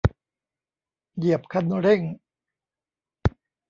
[1.17, 2.01] เหยียบคันเร่ง